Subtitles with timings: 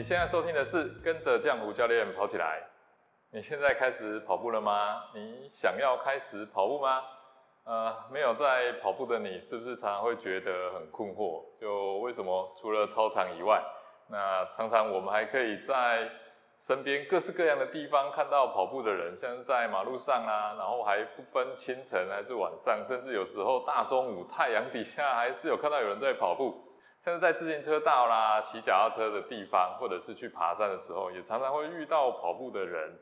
[0.00, 2.62] 你现在收听的是跟着江湖教练跑起来。
[3.32, 5.02] 你现在开始跑步了吗？
[5.14, 7.02] 你想要开始跑步吗？
[7.64, 11.44] 呃，没有在跑步的你，是不是常常会觉得很困惑？
[11.60, 13.62] 就为什么除了操场以外，
[14.08, 16.08] 那常常我们还可以在
[16.66, 26.58] 身边各式各样的地方看到跑步的人，像是在马路上啊，然后还不分清晨还是晚上，甚至有时候大中午太阳底下还是有看到有人在跑步。
[27.10, 32.92] 像是在自行车道啦、骑脚踏车的地方，或者是去爬山的时候，也常常会遇到跑步的人。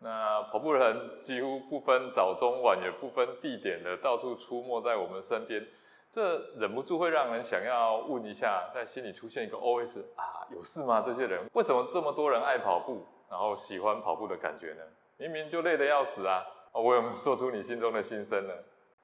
[0.00, 5.66] 那跑步人几乎不分早中晚，也不分地点的，到处出没在我们身边。
[6.14, 11.02] 这忍不住会让人想要问一下，在心里出现一个 OS 啊，有事吗？
[11.04, 14.82] 这些人为什么这么多人爱跑步，然后喜欢跑步的感觉呢？
[15.18, 16.42] 明明就累得要死啊！
[16.72, 18.54] 我有没有说出你心中的心声呢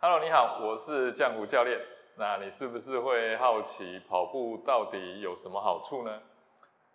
[0.01, 1.79] ？Hello，你好，我是江湖教练。
[2.17, 6.21] 那你是不是会好奇跑步到底有什么好处呢？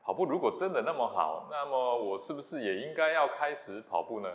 [0.02, 4.29] 跑步如果真的那么好，那么我是不是也应该要开始跑步呢？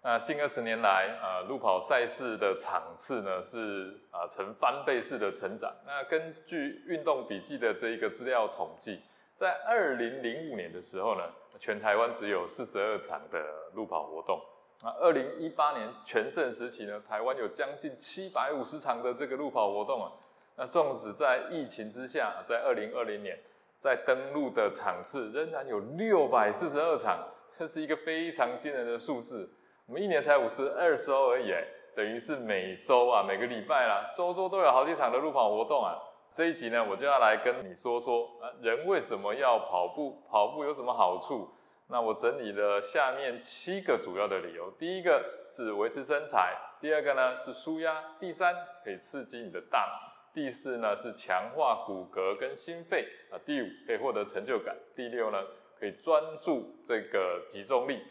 [0.00, 5.74] 那近二十年来，呃，路跑赛事的场次呢是啊呈翻倍式的成长。
[5.84, 9.02] 那根据运动笔记的这一个资料统计，
[9.36, 11.24] 在二零零五年的时候呢，
[11.58, 14.40] 全台湾只有四十二场的路跑活动。
[14.80, 20.12] 那，二零一八年全盛时期呢，台湾有将近七百五十场的这个路跑活动啊。
[20.60, 23.38] 那纵使在疫情之下，在二零二零年，
[23.80, 27.16] 在登陆的场次仍然有六百四十二场，
[27.56, 29.48] 这是一个非常惊人的数字。
[29.86, 31.54] 我们一年才五十二周而已，
[31.94, 35.96] 等于是每周啊，每个礼拜啦，周周都有好几场的路跑活动啊。
[36.34, 40.20] 这一集呢，我就要来跟你说说，啊，人为什么要跑步？
[40.28, 41.48] 跑步有什么好处？
[41.88, 44.72] 那我整理了下面七个主要的理由。
[44.72, 50.17] 第一个是维持身材，第二个呢是舒压，第三可以刺激你的大脑。
[50.34, 55.44] 第四呢是强化骨骼跟心肺啊，第五可以获得成就感，第六呢
[55.78, 58.02] 可以专注这个集中力，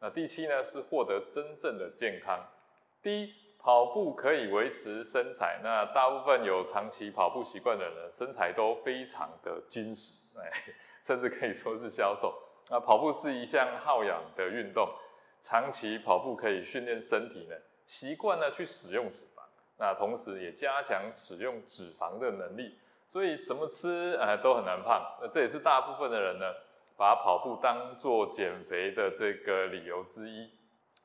[0.00, 2.38] 那第七呢是获得真正的健康。
[3.02, 10.50] 第一，跑步可以维持身材，那大部分有长期跑步习惯的人，身材都非常的精实，哎，
[11.06, 12.34] 甚至可以说是消瘦。
[12.70, 14.88] 那跑步是一项耗氧的运动，
[15.42, 17.56] 长期跑步可以训练身体呢，
[17.86, 19.10] 习惯呢去使用。
[19.78, 25.02] 那同时也加强使用脂肪的能力，所以怎么吃呃都很难胖。
[25.20, 26.46] 那这也是大部分的人呢，
[26.96, 30.48] 把跑步当做减肥的这个理由之一。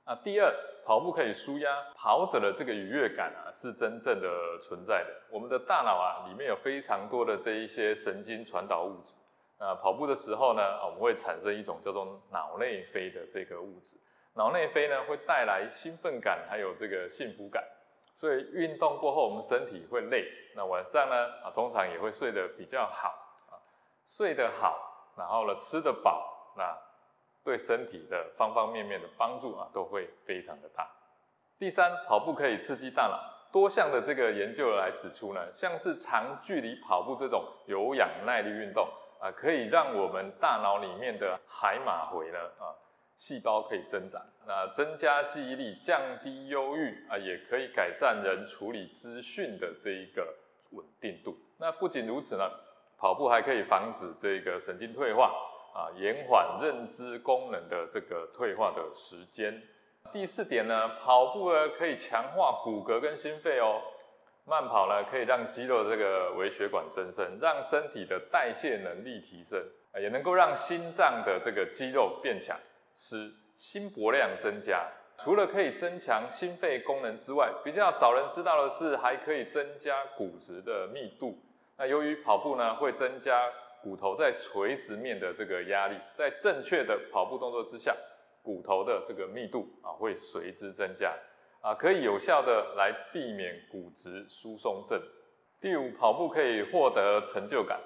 [0.05, 0.51] 啊，第二，
[0.85, 5.09] 跑步可以舒压，跑者的这个愉悦感啊是真正的存在的。
[5.29, 9.13] 我们的大脑啊里面有非常多的这一些神经传导物质。
[9.59, 13.97] 那跑步的时候呢，我们会产生一种叫做脑内啡的这个物质。
[14.35, 17.63] 脑内啡呢会带来兴奋感，还有这个幸福感。
[18.19, 23.07] 所以运动过后，我们身体会累，那晚上呢啊，通常也会睡得比较好
[23.49, 23.55] 啊，
[24.05, 26.77] 睡得好，然后呢吃得饱，那
[27.45, 30.85] 对身体的方方面面的帮助啊，都会非常的大。
[31.57, 33.17] 第三，跑步可以刺激大脑，
[33.53, 38.85] 多项的这个研究来指出呢，像是长距离跑步这种有氧耐力运动
[39.21, 42.75] 啊，可以让我们大脑里面的海马回呢啊。
[43.19, 50.33] 细胞可以增长，那增加记忆力，降低忧郁啊，也可以改善人处理资讯的这一个
[50.71, 51.37] 稳定度。
[51.59, 52.49] 那不仅如此呢，
[52.97, 55.33] 跑步还可以防止这个神经退化
[55.75, 59.61] 啊，延缓认知功能的这个退化的时间。
[60.13, 63.81] 第四点呢，跑步呢可以强化骨骼跟心肺哦。
[64.45, 72.57] 慢跑呢可以让肌肉这个微血管增生，让身体的代谢能力提升啊，也能够让心脏的这个肌肉变强。
[73.01, 74.85] 使心搏量增加，
[75.17, 81.39] 除了可以增强心肺功能之外，比较少人知道的是，还可以增加骨质的密度。
[81.77, 83.49] 那由于跑步呢，会增加
[83.81, 87.95] 骨头在垂直面的这个压力，在正确的跑步动作之下，
[88.43, 91.15] 骨头的这个密度啊会随之增加，
[91.61, 95.01] 啊可以有效的来避免骨质疏松症。
[95.61, 97.79] 第五，跑步可以获得成就感。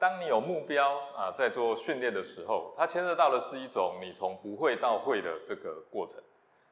[0.00, 6.16] 当你有目标啊，在做训练的时候，它牵涉到的是一种你从不会到会的这个过程。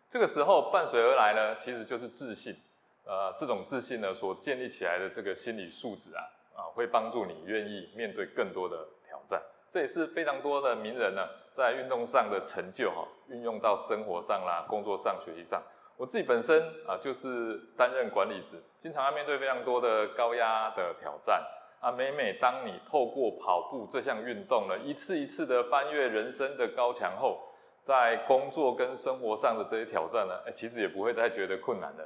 [0.08, 2.56] 这个时候伴随而来呢，其实就是自信。
[3.04, 6.24] 呃，这种自信呢，所建立起来的这个心理素质啊，
[6.56, 8.76] 啊，会帮助你愿意面对更多的
[9.06, 9.42] 挑战。
[9.70, 15.62] 这也是非常多的名人呢，在运动上的成就哈，运用到生活上啦、工作上、学习上。
[15.98, 21.46] 我自己本身啊，就是担任管理职，经常要面对非常多的高压的挑战。
[21.80, 27.40] 啊，每每当你透过跑步这项运动呢，一次一次的翻越人生的高墙后，
[27.84, 32.04] 在工作跟生活上的这些挑战呢，哎，其实也不会再觉得困难了。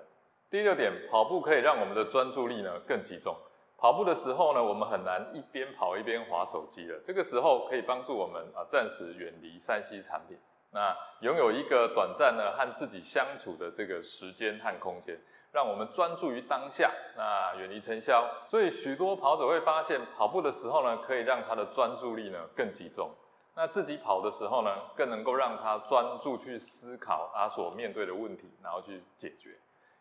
[0.51, 3.35] 第六点，跑步可以让我们的专注力呢更集中。
[3.79, 7.01] 跑步的时候呢，我们很难一边跑一边划手机了。
[7.07, 10.37] 这个时候可以帮助我们啊，暂时远离三 C 产品，
[10.73, 15.21] 那拥有一个短暂的和自己相处的这个时间和空间，
[15.53, 18.27] 让我们专注于当下，那远离尘嚣。
[18.49, 23.11] 所以许多跑者会发现，跑步的时候呢，可以让他的专注力呢更集中。
[23.55, 29.51] 那自己跑的时候呢，更能够让他专注去思考他所面对的问题，然后去解决。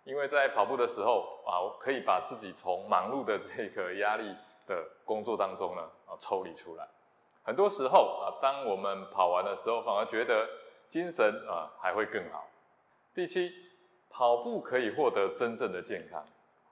[0.06, 4.34] 因为在跑步的时候啊，可以把自己从忙碌的这个压力
[4.66, 6.88] 的工作当中呢啊抽离出来。
[7.44, 10.48] 很多时候啊，当我们跑完的时候，反而觉得
[10.92, 12.46] 精神啊还会更好。
[13.16, 13.52] 第七，
[14.10, 16.24] 跑步可以获得真正的健康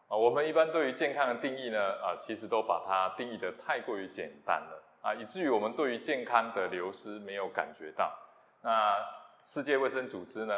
[0.10, 0.16] 啊。
[0.16, 8.14] 我们一般对于健康的定义呢啊，其实都把它定义的太过于简单了啊，以至于我们对于健康的流失没有感觉到。
[8.62, 8.96] 那
[9.52, 10.54] 世界卫生组织呢，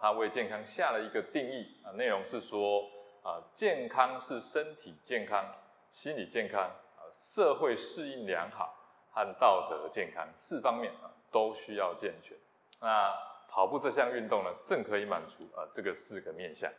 [0.00, 2.82] 它为健康下了一个定义啊，内容是说
[3.22, 5.44] 啊，健康是身体健康、
[5.90, 7.00] 心理健康、啊
[7.34, 8.74] 社会适应良好
[9.10, 12.36] 和道德健康四方面啊都需要健全。
[12.80, 13.12] 那
[13.48, 16.70] 跑步这项运动呢，正可以满足啊这个四个面向。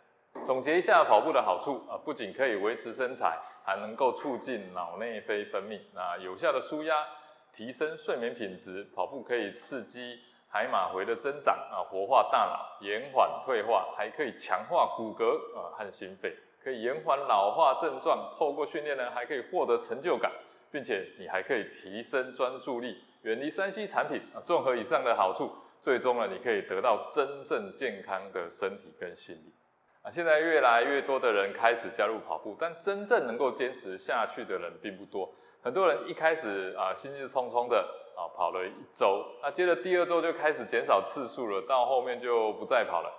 [0.45, 6.95] 总结一下跑步的好处啊，不仅可以维持身材，还能够促进脑内啡分泌，那有效的舒压，
[7.53, 8.83] 提升睡眠品质。
[8.95, 10.19] 跑步可以刺激。
[10.49, 16.33] 海马回的增长啊，活化大脑，延缓退化，还可以强化骨骼啊和心肺，
[16.63, 18.33] 可以延缓老化症状。
[18.39, 20.31] 透过训练呢，还可以获得成就感，
[20.71, 24.39] 并且你还可以提升专注力，远离三 C 产品啊。
[24.45, 29.53] 综合以上的好处，最终呢，你可以得到真正健康的身体跟心理
[30.03, 30.11] 啊。
[30.11, 35.33] 现在越来越多的人开始加入跑步，但真正能够坚持下去的人并不多。
[35.61, 38.03] 很多人一开始啊，心事匆匆的。
[38.17, 43.13] 啊，跑了一周，那接着第二周就开始减少次数了，到后面就不再跑了。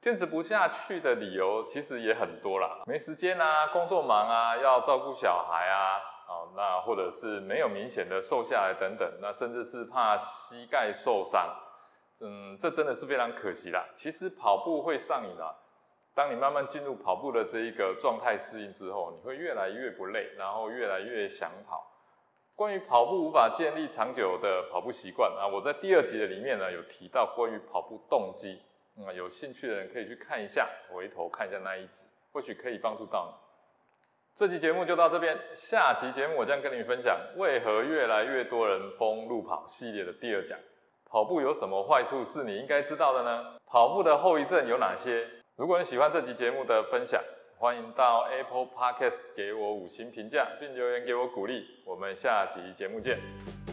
[0.00, 11.54] 坚持不下去的理由其实也很多啦，没时间啊，工作忙啊，要照顾小孩啊，啊，那或者是没有明显的瘦下来等等，那甚至是怕膝盖受伤，
[12.20, 13.86] 嗯，这真的是非常可惜啦。
[13.96, 15.54] 其实跑步会上瘾啊，
[16.14, 21.90] 当你慢慢进入跑步的这一个状态适应之后，你会越来越不累，然后越来越想跑。
[22.56, 28.62] 关于跑步无法建立长久的跑步习惯啊，我在第二集的里面呢有提到关于跑步动机，
[28.96, 33.44] 嗯，有兴趣的人可以去看一下，回头看一下那一集，或许可以帮助到你。
[34.36, 40.56] 这期节目就到这边，下期节目我将跟你分享为何越来越多人封路跑系列的第二讲，
[41.14, 43.54] 跑步有什么坏处是你应该知道的呢？
[43.68, 45.24] 跑步的后遗症有哪些？
[45.54, 47.22] 如果你喜欢这集节目的分享。
[47.56, 51.64] 欢迎到 Apple Podcast 给我五星评价，并留言给我鼓励。
[51.86, 53.63] 我们下集节目见。